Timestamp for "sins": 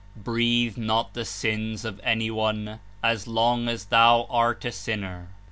1.23-1.85